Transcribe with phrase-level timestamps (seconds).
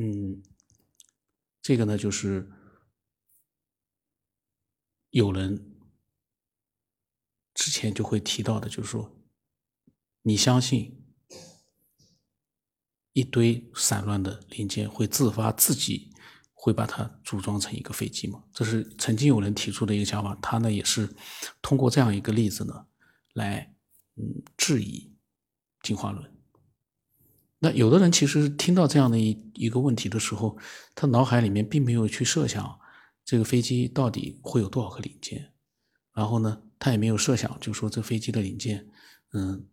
[0.00, 0.42] 嗯，
[1.60, 2.50] 这个呢就是
[5.10, 5.76] 有人
[7.52, 9.20] 之前就会提到的，就是说，
[10.22, 11.04] 你相信
[13.12, 16.14] 一堆散乱的零件会自发自己
[16.52, 18.44] 会把它组装成一个飞机吗？
[18.52, 21.12] 这是曾经有人提出的一个想法，他呢也是
[21.60, 22.86] 通过这样一个例子呢
[23.32, 23.74] 来
[24.14, 25.12] 嗯质疑
[25.82, 26.37] 进化论。
[27.60, 30.56] 那有的人其实听到这样的一一个问题的时候，
[30.94, 32.78] 他脑海里面并没有去设想
[33.24, 35.52] 这个飞机到底会有多少个零件，
[36.14, 38.88] 然后呢，他也没有设想，就说这飞机的零件，
[39.32, 39.66] 嗯，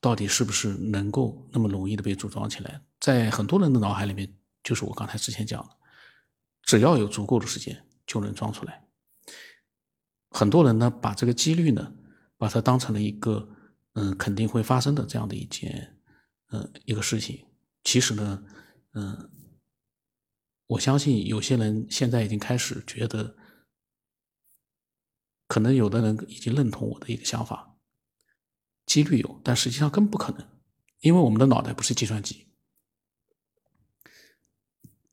[0.00, 2.80] 到底是不是能够那么容易的被组装起来？
[2.98, 4.34] 在很多人的脑海里面，
[4.64, 5.68] 就是我刚才之前讲的，
[6.62, 8.86] 只要有足够的时间就能装出来。
[10.30, 11.92] 很多人呢，把这个几率呢，
[12.38, 13.50] 把它当成了一个，
[13.92, 15.98] 嗯，肯定会发生的这样的一件。
[16.50, 17.46] 呃，一个事情，
[17.84, 18.44] 其实呢，
[18.92, 19.30] 嗯，
[20.66, 23.36] 我相信有些人现在已经开始觉得，
[25.46, 27.76] 可能有的人已经认同我的一个想法，
[28.84, 30.48] 几率有，但实际上更不可能，
[31.00, 32.48] 因为我们的脑袋不是计算机，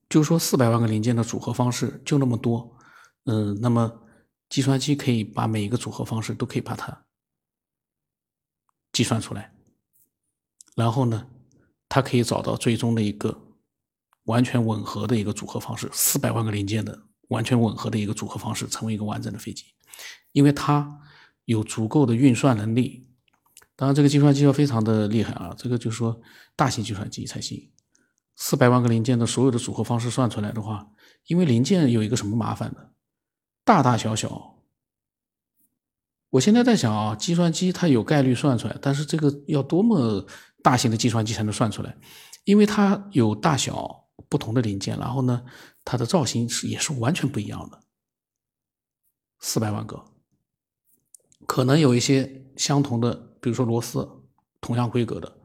[0.09, 2.79] 就是说四百万个零件的组合方式就那么多，
[3.25, 4.07] 嗯，那么
[4.49, 7.05] 计算机可以把每一个组合方式都可以把它
[8.91, 9.56] 计算出来。
[10.77, 11.25] 然后呢，
[11.89, 13.35] 它可以找到最终的一个
[14.25, 19.65] 完全吻合的一个组合方式，四百万个零件的完全吻合的一个组合方式，成为一个完整的飞机。
[20.33, 21.01] 因为它
[21.45, 23.09] 有足够的运算能力。
[23.75, 26.21] 当然，这个计算机要非常的厉害啊，这个就是说
[26.55, 27.71] 大型计算机才行。
[28.35, 30.91] 四百万个零件的所有的组合方式算出来的话，
[31.25, 32.89] 因为零件有一个什么麻烦呢？
[33.63, 34.59] 大大小小。
[36.29, 40.27] 我现在在想啊，计算机它有概率算出来，但是这个要多么？
[40.67, 41.97] 大型的计算机才能算出来，
[42.43, 45.45] 因为它有大小不同的零件，然后呢，
[45.85, 47.79] 它的造型是也是完全不一样的。
[49.39, 50.03] 四百万个，
[51.45, 54.05] 可能有一些相同的，比如说螺丝，
[54.59, 55.39] 同样规格的，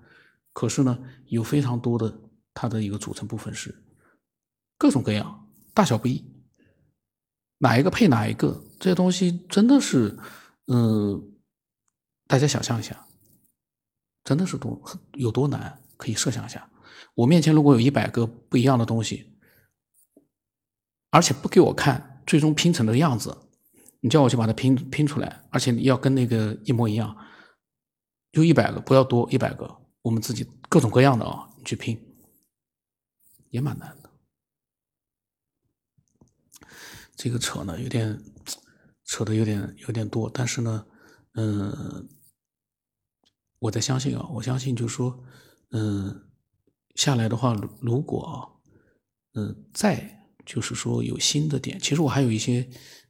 [0.53, 2.21] 可是呢，有非常多的
[2.53, 3.85] 它的一个组成部分是
[4.77, 6.29] 各种各样，大小不一，
[7.59, 10.19] 哪一个配哪一个，这些东西真的是，
[10.67, 11.33] 嗯，
[12.27, 13.07] 大家想象一下。
[14.25, 14.83] 真的是多
[15.15, 15.79] 有多难？
[15.97, 16.69] 可以设想一下，
[17.15, 19.39] 我面前如果有一百个不一样的东西，
[21.11, 23.37] 而且不给我看最终拼成的样子，
[24.01, 27.17] 你叫我去把它拼拼出来，而且你要跟那个一模一样，
[28.33, 31.97] 就一百个，不要多，一百个，我们自己各种各样的啊，你去拼，
[33.51, 34.11] 也蛮难的。
[37.15, 38.21] 这个扯呢，有点
[39.05, 40.85] 扯的有点有点多，但是呢，
[41.35, 42.09] 嗯。
[43.63, 45.23] 我在相信啊，我相信就是说，
[45.71, 46.29] 嗯，
[46.97, 48.61] 下来的话，如果，
[49.35, 52.69] 嗯，再就是说有新的点，其实我还有一些，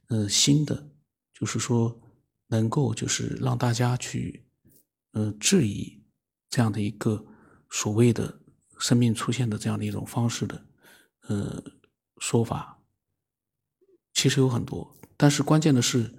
[0.09, 0.91] 嗯，新的，
[1.33, 1.99] 就是说
[2.49, 4.45] 能够就是让大家去，
[5.13, 6.03] 嗯，质疑
[6.51, 7.25] 这样的一个
[7.71, 8.39] 所谓的
[8.77, 10.63] 生命出现的这样的一种方式的，
[11.29, 11.63] 呃，
[12.19, 12.79] 说法，
[14.13, 16.13] 其实有很多，但是关键的是，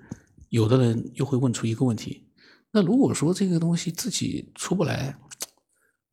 [0.48, 2.23] 有的人又会问出一个问题。
[2.76, 5.16] 那如果说这个东西自己出不来，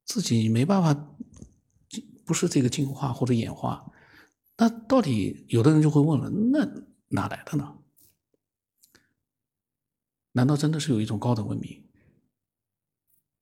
[0.05, 0.93] 自己没办法，
[2.23, 3.91] 不是这个进化或者演化，
[4.57, 6.63] 那到底有的人就会问了：那
[7.07, 7.79] 哪来的呢？
[10.33, 11.83] 难道真的是有一种高等文明，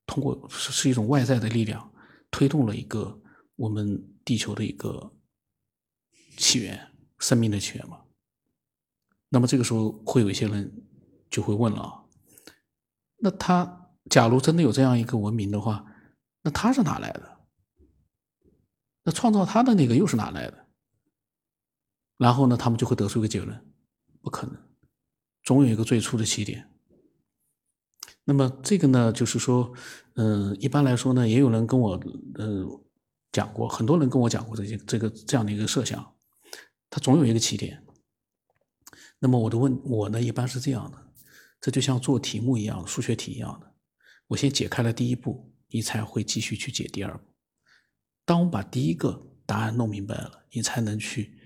[0.05, 1.93] 通过是一种外在的力量
[2.31, 3.21] 推动了一个
[3.57, 5.11] 我们地球的一个
[6.37, 7.99] 起源、生命的起源吗？
[9.27, 10.87] 那么这个时候会有一些人
[11.29, 12.05] 就会问了。
[13.19, 15.85] 那他假如真的有这样一个文明的话，
[16.41, 17.37] 那他是哪来的？
[19.03, 20.67] 那创造他的那个又是哪来的？
[22.17, 23.65] 然后呢，他们就会得出一个结论：
[24.21, 24.57] 不可能，
[25.43, 26.69] 总有一个最初的起点。
[28.25, 29.73] 那么这个呢，就是说，
[30.15, 31.99] 嗯，一般来说呢，也有人跟我，
[32.35, 32.67] 嗯，
[33.31, 36.15] 讲过，很多人跟我讲过这些这个这样的一个设想，
[36.89, 37.83] 他总有一个起点。
[39.19, 41.08] 那么我的问，我呢，一般是这样的。
[41.61, 43.73] 这就像做题目一样，数学题一样的。
[44.27, 47.23] 我先解开了第一步，你才会继续去解第二步。
[48.25, 51.37] 当我们把第一个答案弄明白了，你才能去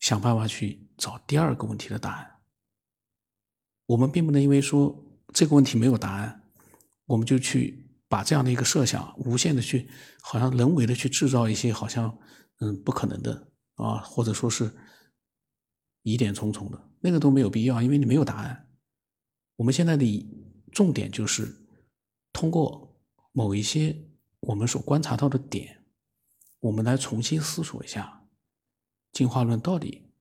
[0.00, 2.30] 想办法去找第二个问题的答案。
[3.86, 4.94] 我们并不能因为说
[5.32, 6.42] 这个问题没有答案，
[7.06, 9.88] 我们就去把这样的一个设想无限的去，
[10.20, 12.18] 好像人为的去制造一些好像
[12.58, 14.74] 嗯不可能的啊，或者说是
[16.02, 18.68] 疑点重重的，那个都没有必要，因为你没有答案。
[19.56, 20.04] 我们现在的
[20.72, 21.54] 重点就是
[22.32, 23.00] 通过
[23.32, 23.96] 某一些
[24.40, 25.84] 我们所观察到的点，
[26.60, 28.26] 我们来重新思索一下，
[29.12, 30.12] 进化论到底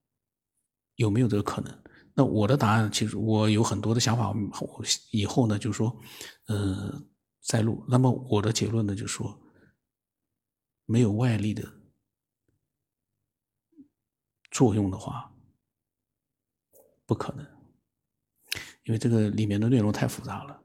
[0.95, 1.83] 有没有这个可能？
[2.15, 5.99] 那我的答案其实我有很多的想法，我以后呢就说，
[6.45, 7.03] 呃，
[7.41, 7.83] 再录。
[7.89, 9.41] 那么我的结论呢就是说，
[10.85, 11.67] 没有外力的
[14.51, 15.33] 作用的话，
[17.07, 17.43] 不可能，
[18.83, 20.61] 因为这个里面的内容太复杂了。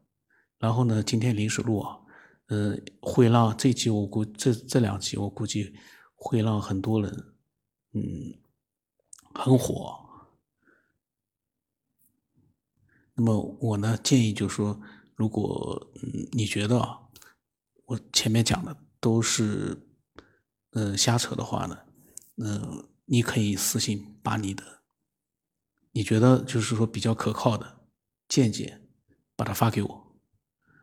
[0.58, 1.98] 然后呢，今天临时录啊，
[2.46, 5.74] 呃，会让这集我估这这两集我估计
[6.14, 7.12] 会让很多人，
[7.92, 8.02] 嗯，
[9.34, 10.04] 很火。
[13.14, 14.80] 那么我呢建议就是说，
[15.14, 16.98] 如果嗯你觉得啊，
[17.84, 19.76] 我前面讲的都是
[20.72, 21.78] 嗯瞎扯的话呢，
[22.36, 24.82] 嗯你可以私信把你的
[25.92, 27.77] 你觉得就是说比较可靠的
[28.28, 28.80] 见解
[29.34, 30.16] 把它发给我，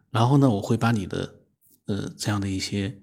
[0.09, 1.41] 然后呢我会把你的
[1.85, 3.01] 呃这样的一些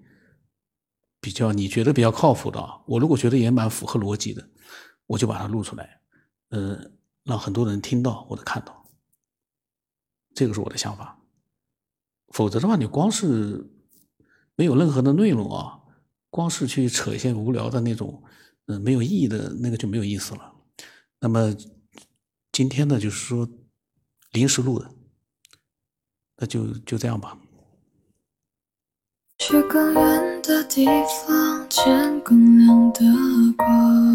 [1.21, 4.51] 比较你觉得比较靠谱的，我如果觉得也蛮符合逻辑的，
[5.07, 6.01] 我就把它录出来，
[6.49, 6.91] 呃
[7.23, 8.91] 让很多人听到或者看到。
[10.35, 11.23] 这个是我的想法，
[12.29, 13.71] 否则的话，你光是
[14.57, 15.79] 没有任何的内容啊，
[16.31, 18.23] 光是去扯一些无聊的那种，
[18.65, 20.55] 嗯，没有意义的那个就没有意思了。
[21.21, 21.55] 那么
[22.51, 23.47] 今天呢，就是说
[24.33, 24.91] 临时录的，
[26.39, 27.39] 那就就这样吧。
[29.39, 30.87] 去更远的地
[31.27, 33.01] 方，见更亮的
[33.57, 34.13] 光。